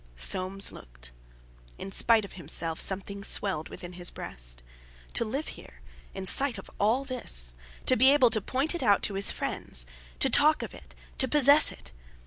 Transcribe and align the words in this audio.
Soames 0.17 0.71
looked. 0.71 1.11
In 1.77 1.91
spite 1.91 2.25
of 2.25 2.33
himself, 2.33 2.79
something 2.79 3.23
swelled 3.23 3.71
in 3.83 3.93
his 3.93 4.09
breast. 4.09 4.63
To 5.13 5.23
live 5.23 5.49
here 5.49 5.79
in 6.15 6.25
sight 6.25 6.57
of 6.57 6.71
all 6.79 7.03
this, 7.05 7.53
to 7.85 7.95
be 7.95 8.11
able 8.11 8.31
to 8.31 8.41
point 8.41 8.73
it 8.73 8.81
out 8.81 9.03
to 9.03 9.13
his 9.13 9.29
friends, 9.29 9.85
to 10.17 10.27
talk 10.27 10.63
of 10.63 10.73
it, 10.73 10.95
to 11.19 11.27
possess 11.27 11.71
it! 11.71 11.91